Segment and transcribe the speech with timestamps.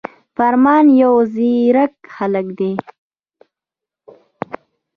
[0.35, 2.71] فرمان يو ځيرک هلک دی